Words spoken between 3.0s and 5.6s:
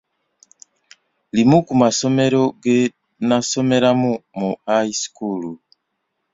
nnasomeramu mu high school